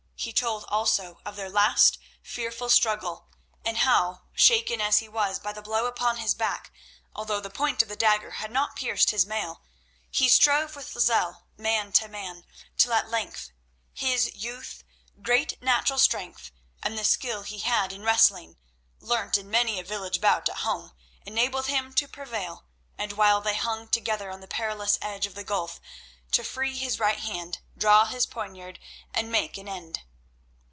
He 0.23 0.31
told 0.33 0.65
also 0.67 1.19
of 1.25 1.35
their 1.35 1.49
last 1.49 1.97
fearful 2.21 2.69
struggle, 2.69 3.27
and 3.65 3.77
how, 3.77 4.25
shaken 4.33 4.79
as 4.79 4.99
he 4.99 5.09
was 5.09 5.39
by 5.39 5.51
the 5.51 5.63
blow 5.63 5.87
upon 5.87 6.17
his 6.17 6.35
back, 6.35 6.71
although 7.15 7.39
the 7.39 7.49
point 7.49 7.81
of 7.81 7.87
the 7.87 7.95
dagger 7.95 8.29
had 8.33 8.51
not 8.51 8.75
pierced 8.75 9.09
his 9.09 9.25
mail, 9.25 9.63
he 10.11 10.29
strove 10.29 10.75
with 10.75 10.93
Lozelle, 10.93 11.47
man 11.57 11.91
to 11.93 12.07
man; 12.07 12.45
till 12.77 12.93
at 12.93 13.09
length 13.09 13.49
his 13.95 14.35
youth, 14.35 14.83
great 15.23 15.59
natural 15.59 15.97
strength, 15.97 16.51
and 16.83 16.95
the 16.99 17.03
skill 17.03 17.41
he 17.41 17.57
had 17.57 17.91
in 17.91 18.03
wrestling, 18.03 18.57
learnt 18.99 19.39
in 19.39 19.49
many 19.49 19.79
a 19.79 19.83
village 19.83 20.21
bout 20.21 20.47
at 20.49 20.57
home, 20.57 20.91
enabled 21.25 21.65
him 21.65 21.93
to 21.93 22.07
prevail, 22.07 22.65
and, 22.95 23.13
while 23.13 23.41
they 23.41 23.55
hung 23.55 23.87
together 23.87 24.29
on 24.29 24.39
the 24.39 24.47
perilous 24.47 24.99
edge 25.01 25.25
of 25.25 25.33
the 25.33 25.43
gulf, 25.43 25.79
to 26.31 26.43
free 26.43 26.77
his 26.77 26.99
right 26.99 27.21
hand, 27.21 27.57
draw 27.75 28.05
his 28.05 28.27
poniard, 28.27 28.77
and 29.15 29.31
make 29.31 29.57
an 29.57 29.67
end. 29.67 30.01